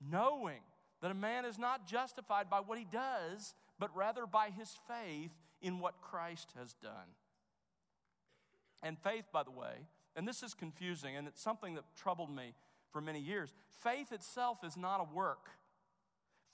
[0.00, 0.60] Knowing
[1.00, 5.30] that a man is not justified by what he does, but rather by his faith
[5.60, 7.14] in what Christ has done.
[8.82, 12.54] And faith, by the way, and this is confusing, and it's something that troubled me
[12.90, 13.54] for many years.
[13.68, 15.50] Faith itself is not a work.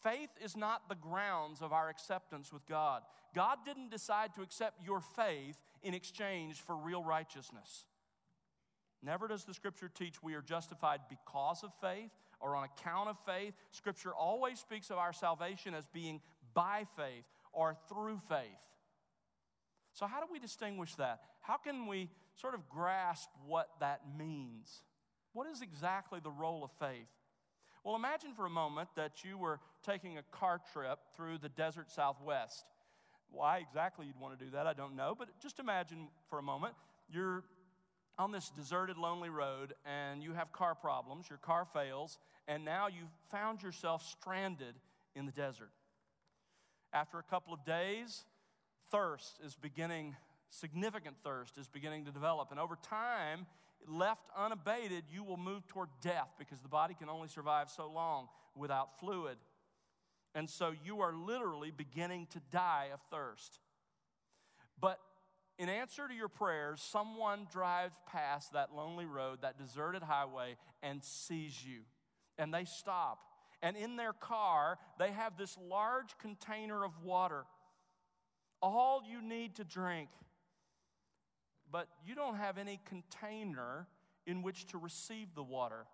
[0.02, 3.02] Faith is not the grounds of our acceptance with God.
[3.34, 7.84] God didn't decide to accept your faith in exchange for real righteousness.
[9.02, 12.10] Never does the scripture teach we are justified because of faith
[12.40, 13.54] or on account of faith.
[13.70, 16.20] Scripture always speaks of our salvation as being
[16.54, 18.66] by faith or through faith.
[19.92, 21.20] So, how do we distinguish that?
[21.40, 24.84] How can we sort of grasp what that means?
[25.32, 27.08] What is exactly the role of faith?
[27.82, 31.90] Well, imagine for a moment that you were taking a car trip through the desert
[31.90, 32.66] southwest.
[33.30, 36.42] Why exactly you'd want to do that, I don't know, but just imagine for a
[36.42, 36.74] moment
[37.10, 37.44] you're
[38.18, 42.88] on this deserted, lonely road and you have car problems, your car fails, and now
[42.88, 44.74] you've found yourself stranded
[45.14, 45.70] in the desert.
[46.92, 48.24] After a couple of days,
[48.90, 50.16] thirst is beginning,
[50.50, 52.50] significant thirst is beginning to develop.
[52.50, 53.46] And over time,
[53.86, 58.28] left unabated, you will move toward death because the body can only survive so long
[58.54, 59.36] without fluid.
[60.34, 63.58] And so you are literally beginning to die of thirst.
[64.80, 64.98] But
[65.58, 71.02] in answer to your prayers, someone drives past that lonely road, that deserted highway, and
[71.02, 71.80] sees you.
[72.38, 73.18] And they stop.
[73.62, 77.44] And in their car, they have this large container of water.
[78.62, 80.08] All you need to drink
[81.70, 83.86] but you don't have any container
[84.26, 85.86] in which to receive the water.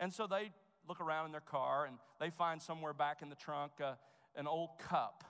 [0.00, 0.52] And so they
[0.88, 3.94] look around in their car and they find somewhere back in the trunk uh,
[4.36, 5.24] an old cup.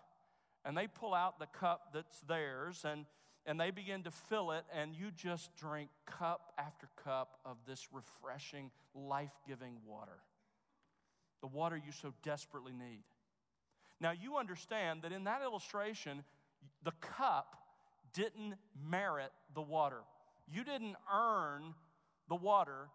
[0.64, 3.06] And they pull out the cup that's theirs and,
[3.46, 7.88] and they begin to fill it, and you just drink cup after cup of this
[7.92, 10.18] refreshing, life giving water.
[11.40, 13.04] The water you so desperately need.
[14.00, 16.24] Now, you understand that in that illustration,
[16.84, 17.56] the cup
[18.18, 18.54] didn't
[18.90, 20.00] merit the water.
[20.52, 21.74] You didn't earn
[22.28, 22.88] the water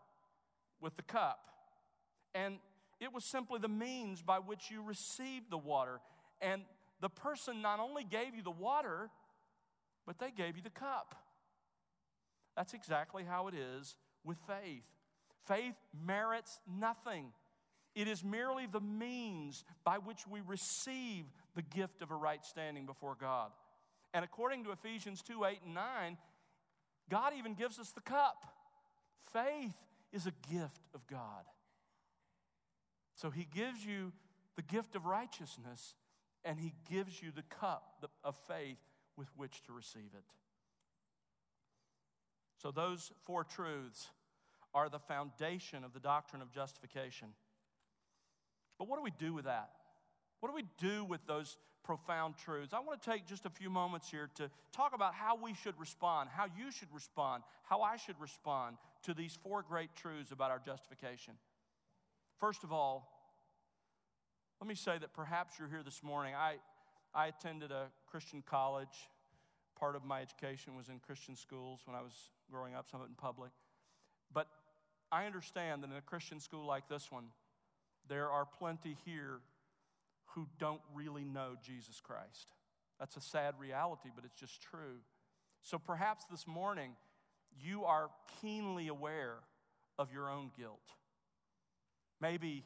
[0.82, 1.40] with the cup.
[2.36, 2.56] And
[3.00, 6.02] it was simply the means by which you received the water.
[6.42, 6.64] And
[7.00, 9.10] the person not only gave you the water,
[10.06, 11.16] but they gave you the cup.
[12.58, 13.96] That's exactly how it is
[14.26, 14.84] with faith.
[15.48, 17.32] Faith merits nothing.
[17.96, 22.86] It is merely the means by which we receive the gift of a right standing
[22.86, 23.52] before God.
[24.14, 26.18] And according to Ephesians 2 8 and 9,
[27.10, 28.46] God even gives us the cup.
[29.32, 29.74] Faith
[30.12, 31.46] is a gift of God.
[33.16, 34.12] So he gives you
[34.56, 35.96] the gift of righteousness
[36.46, 38.78] and he gives you the cup of faith
[39.18, 40.24] with which to receive it.
[42.62, 44.10] So, those four truths
[44.74, 47.30] are the foundation of the doctrine of justification.
[48.80, 49.70] But what do we do with that?
[50.40, 52.74] What do we do with those profound truths?
[52.74, 55.80] I want to take just a few moments here to talk about how we should
[55.80, 60.52] respond, how you should respond, how I should respond to these four great truths about
[60.52, 61.34] our justification.
[62.40, 63.10] First of all,
[64.60, 66.34] let me say that perhaps you're here this morning.
[66.36, 66.56] I,
[67.14, 69.10] I attended a Christian college.
[69.78, 72.14] Part of my education was in Christian schools when I was
[72.50, 73.52] growing up, some of it in public.
[74.34, 74.48] But
[75.12, 77.26] I understand that in a Christian school like this one,
[78.08, 79.40] there are plenty here
[80.36, 82.48] who don't really know Jesus Christ.
[83.00, 85.00] That's a sad reality, but it's just true.
[85.62, 86.92] So perhaps this morning
[87.62, 88.10] you are
[88.42, 89.38] keenly aware
[89.98, 90.80] of your own guilt.
[92.20, 92.64] Maybe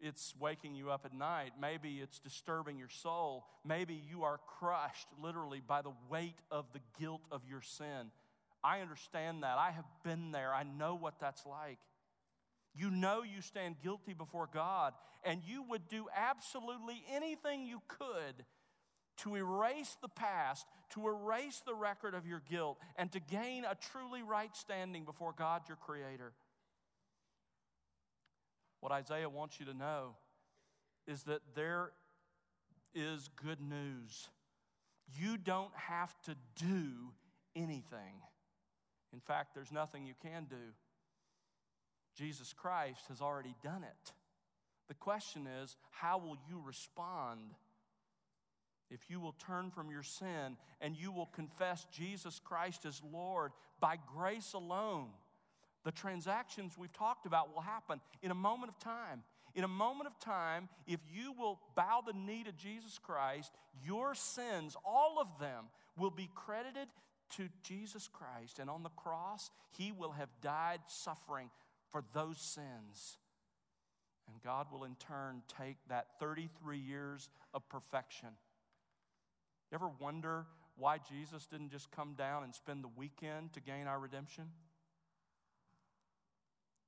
[0.00, 1.52] it's waking you up at night.
[1.60, 3.44] Maybe it's disturbing your soul.
[3.64, 8.10] Maybe you are crushed literally by the weight of the guilt of your sin.
[8.64, 9.58] I understand that.
[9.58, 10.52] I have been there.
[10.52, 11.78] I know what that's like.
[12.74, 14.94] You know you stand guilty before God,
[15.24, 18.44] and you would do absolutely anything you could
[19.18, 23.76] to erase the past, to erase the record of your guilt, and to gain a
[23.92, 26.32] truly right standing before God, your Creator.
[28.80, 30.16] What Isaiah wants you to know
[31.06, 31.92] is that there
[32.94, 34.28] is good news.
[35.20, 37.12] You don't have to do
[37.54, 38.22] anything.
[39.12, 40.56] In fact, there's nothing you can do.
[42.16, 44.12] Jesus Christ has already done it.
[44.88, 47.54] The question is, how will you respond?
[48.90, 53.52] If you will turn from your sin and you will confess Jesus Christ as Lord
[53.80, 55.08] by grace alone,
[55.84, 59.22] the transactions we've talked about will happen in a moment of time.
[59.54, 63.52] In a moment of time, if you will bow the knee to Jesus Christ,
[63.84, 65.66] your sins, all of them,
[65.98, 66.88] will be credited
[67.36, 68.58] to Jesus Christ.
[68.58, 71.50] And on the cross, He will have died suffering
[71.92, 73.18] for those sins.
[74.26, 78.30] And God will in turn take that 33 years of perfection.
[79.70, 83.86] You ever wonder why Jesus didn't just come down and spend the weekend to gain
[83.86, 84.44] our redemption?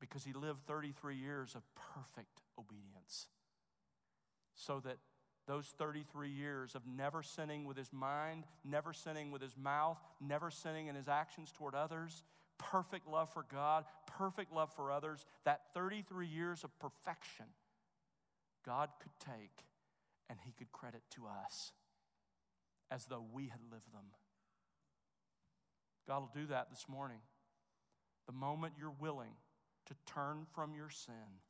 [0.01, 1.63] Because he lived 33 years of
[1.95, 3.29] perfect obedience.
[4.55, 4.99] So that
[5.47, 10.51] those 33 years of never sinning with his mind, never sinning with his mouth, never
[10.51, 12.23] sinning in his actions toward others,
[12.59, 17.47] perfect love for God, perfect love for others, that 33 years of perfection,
[18.65, 19.65] God could take
[20.29, 21.73] and He could credit to us
[22.91, 24.07] as though we had lived them.
[26.07, 27.19] God will do that this morning.
[28.27, 29.33] The moment you're willing
[29.87, 31.41] to turn from your sin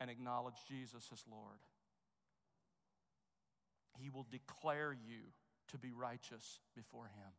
[0.00, 1.60] and acknowledge Jesus as Lord,
[3.98, 5.32] He will declare you
[5.68, 7.32] to be righteous before Him.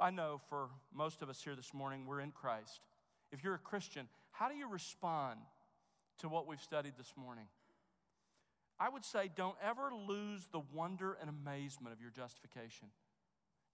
[0.00, 2.80] I know for most of us here this morning, we're in Christ.
[3.32, 5.40] If you're a Christian, how do you respond
[6.18, 7.46] to what we've studied this morning?
[8.78, 12.88] I would say don't ever lose the wonder and amazement of your justification.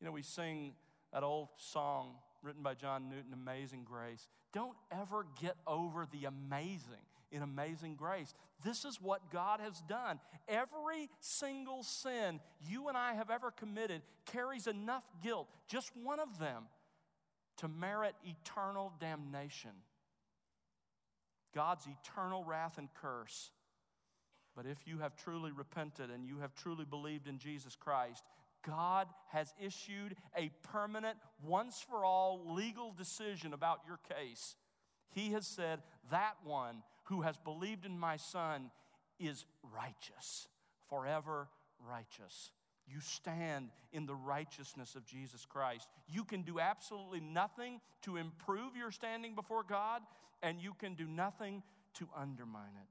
[0.01, 0.75] You know, we sing
[1.13, 4.29] that old song written by John Newton, Amazing Grace.
[4.53, 8.35] Don't ever get over the amazing in amazing grace.
[8.65, 10.21] This is what God has done.
[10.49, 16.39] Every single sin you and I have ever committed carries enough guilt, just one of
[16.39, 16.65] them,
[17.59, 19.71] to merit eternal damnation.
[21.55, 23.51] God's eternal wrath and curse.
[24.55, 28.25] But if you have truly repented and you have truly believed in Jesus Christ,
[28.67, 34.57] God has issued a permanent, once for all legal decision about your case.
[35.11, 35.81] He has said,
[36.11, 38.71] That one who has believed in my Son
[39.19, 40.49] is righteous,
[40.89, 41.49] forever
[41.89, 42.51] righteous.
[42.89, 45.89] You stand in the righteousness of Jesus Christ.
[46.09, 50.03] You can do absolutely nothing to improve your standing before God,
[50.43, 51.63] and you can do nothing
[51.95, 52.89] to undermine it.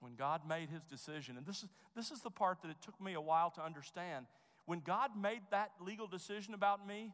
[0.00, 2.98] When God made his decision, and this is, this is the part that it took
[3.00, 4.26] me a while to understand.
[4.66, 7.12] When God made that legal decision about me,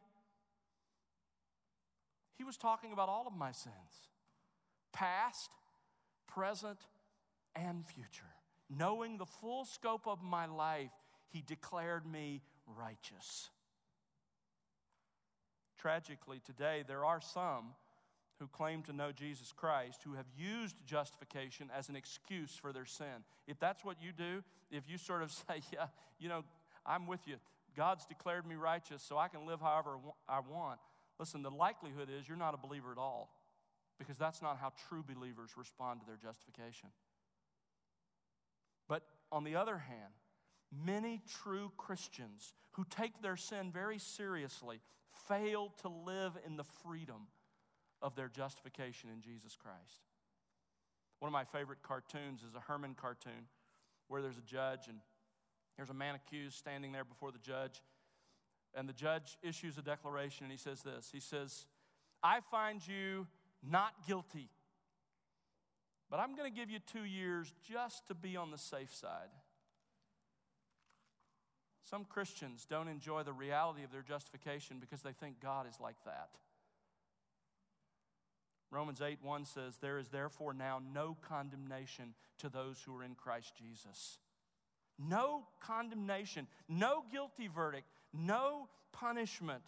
[2.41, 4.09] he was talking about all of my sins
[4.95, 5.51] past,
[6.27, 6.79] present,
[7.55, 8.33] and future.
[8.71, 10.91] Knowing the full scope of my life,
[11.29, 13.51] he declared me righteous.
[15.77, 17.75] Tragically, today, there are some
[18.39, 22.87] who claim to know Jesus Christ who have used justification as an excuse for their
[22.87, 23.23] sin.
[23.47, 25.89] If that's what you do, if you sort of say, Yeah,
[26.19, 26.45] you know,
[26.87, 27.37] I'm with you,
[27.77, 30.81] God's declared me righteous, so I can live however I want.
[31.21, 33.31] Listen, the likelihood is you're not a believer at all
[33.99, 36.89] because that's not how true believers respond to their justification.
[38.89, 40.15] But on the other hand,
[40.73, 44.81] many true Christians who take their sin very seriously
[45.29, 47.27] fail to live in the freedom
[48.01, 50.01] of their justification in Jesus Christ.
[51.19, 53.47] One of my favorite cartoons is a Herman cartoon
[54.09, 55.01] where there's a judge and
[55.77, 57.83] there's a man accused standing there before the judge.
[58.75, 61.67] And the judge issues a declaration and he says this He says,
[62.23, 63.27] I find you
[63.69, 64.49] not guilty,
[66.11, 69.31] but I'm going to give you two years just to be on the safe side.
[71.91, 75.97] Some Christians don't enjoy the reality of their justification because they think God is like
[76.05, 76.31] that.
[78.71, 83.17] Romans 8 1 says, There is therefore now no condemnation to those who are in
[83.17, 84.19] Christ Jesus.
[84.99, 89.63] No condemnation, no guilty verdict, no punishment.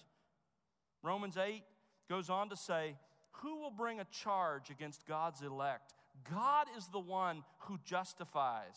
[1.03, 1.62] Romans 8
[2.09, 2.97] goes on to say,
[3.43, 5.95] Who will bring a charge against God's elect?
[6.30, 8.76] God is the one who justifies.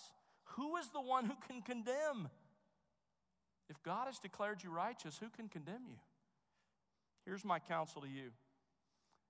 [0.55, 2.29] Who is the one who can condemn?
[3.69, 5.97] If God has declared you righteous, who can condemn you?
[7.25, 8.29] Here's my counsel to you.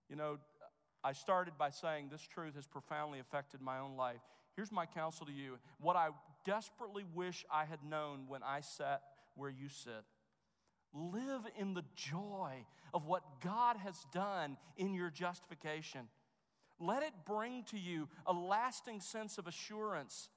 [0.09, 0.37] You know,
[1.03, 4.21] I started by saying this truth has profoundly affected my own life.
[4.55, 6.09] Here's my counsel to you what I
[6.45, 9.01] desperately wish I had known when I sat
[9.35, 10.03] where you sit.
[10.95, 16.07] Live in the joy of what God has done in your justification.
[16.79, 20.29] Let it bring to you a lasting sense of assurance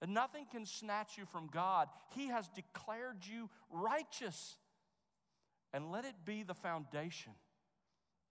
[0.00, 1.86] that nothing can snatch you from God.
[2.16, 4.56] He has declared you righteous.
[5.72, 7.32] And let it be the foundation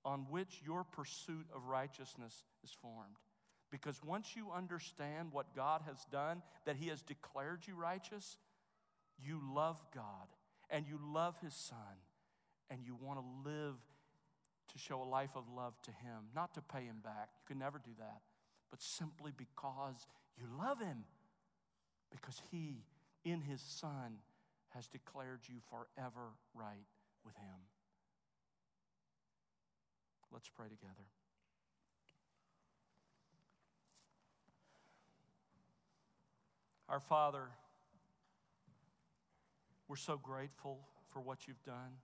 [0.04, 3.16] on which your pursuit of righteousness is formed.
[3.72, 8.38] Because once you understand what God has done, that He has declared you righteous,
[9.18, 10.28] you love God
[10.72, 11.78] and you love His Son
[12.70, 13.76] and you want to live
[14.72, 17.30] to show a life of love to Him, not to pay Him back.
[17.36, 18.22] You can never do that,
[18.72, 20.08] but simply because
[20.40, 21.04] you love Him,
[22.10, 22.86] because He,
[23.26, 24.20] in His Son,
[24.70, 26.88] has declared you forever right
[27.26, 27.60] with Him.
[30.32, 31.06] Let's pray together.
[36.88, 37.44] Our Father,
[39.92, 40.80] we're so grateful
[41.10, 41.98] for what you've done.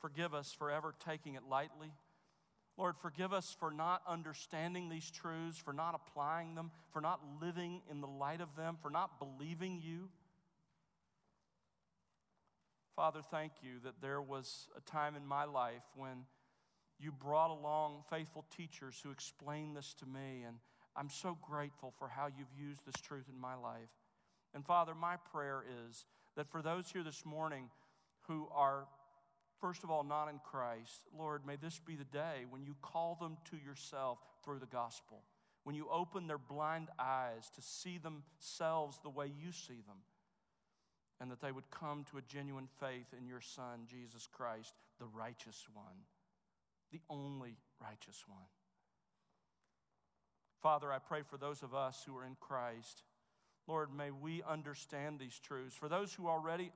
[0.00, 1.92] Forgive us for ever taking it lightly.
[2.78, 7.82] Lord, forgive us for not understanding these truths, for not applying them, for not living
[7.90, 10.08] in the light of them, for not believing you.
[12.96, 16.24] Father, thank you that there was a time in my life when
[16.98, 20.56] you brought along faithful teachers who explained this to me, and
[20.96, 23.90] I'm so grateful for how you've used this truth in my life.
[24.54, 26.06] And Father, my prayer is
[26.38, 27.68] that for those here this morning
[28.28, 28.86] who are,
[29.60, 33.18] first of all, not in Christ, Lord, may this be the day when you call
[33.20, 35.22] them to yourself through the gospel,
[35.64, 39.98] when you open their blind eyes to see themselves the way you see them,
[41.20, 45.06] and that they would come to a genuine faith in your Son, Jesus Christ, the
[45.06, 46.06] righteous one
[46.90, 48.46] the only righteous one.
[50.62, 53.02] Father, I pray for those of us who are in Christ.
[53.68, 55.76] Lord, may we understand these truths.
[55.76, 56.72] For those who already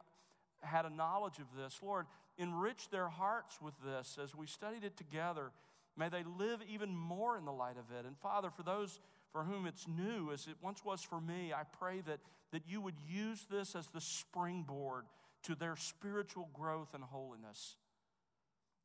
[0.60, 4.96] had a knowledge of this, Lord, enrich their hearts with this as we studied it
[4.98, 5.50] together.
[5.96, 8.04] May they live even more in the light of it.
[8.06, 9.00] And Father, for those
[9.32, 12.20] for whom it's new, as it once was for me, I pray that,
[12.52, 15.04] that you would use this as the springboard
[15.44, 17.76] to their spiritual growth and holiness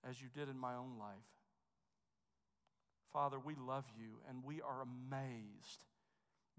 [0.09, 1.27] as you did in my own life.
[3.11, 5.83] Father, we love you and we are amazed.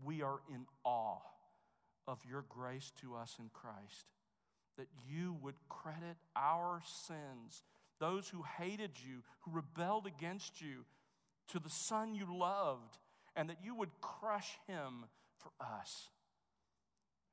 [0.05, 1.23] We are in awe
[2.09, 4.07] of your grace to us in Christ.
[4.79, 7.63] That you would credit our sins,
[8.01, 10.85] those who hated you, who rebelled against you,
[11.49, 12.99] to the Son you loved,
[13.37, 15.05] and that you would crush him
[15.37, 16.09] for us.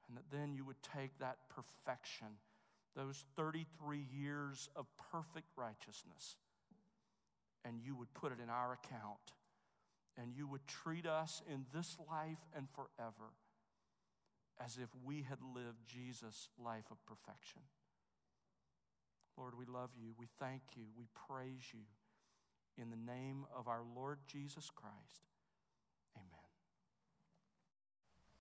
[0.07, 2.27] And that then you would take that perfection
[2.95, 6.37] those 33 years of perfect righteousness
[7.65, 9.33] and you would put it in our account
[10.17, 13.33] and you would treat us in this life and forever
[14.63, 17.61] as if we had lived Jesus' life of perfection.
[19.37, 20.13] Lord, we love you.
[20.17, 20.85] We thank you.
[20.97, 21.81] We praise you.
[22.77, 25.34] In the name of our Lord Jesus Christ.